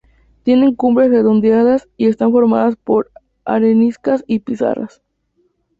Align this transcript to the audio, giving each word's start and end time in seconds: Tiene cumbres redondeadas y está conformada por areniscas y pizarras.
Tiene 0.41 0.75
cumbres 0.75 1.11
redondeadas 1.11 1.87
y 1.95 2.07
está 2.07 2.25
conformada 2.25 2.71
por 2.85 3.11
areniscas 3.45 4.23
y 4.25 4.39
pizarras. 4.39 5.03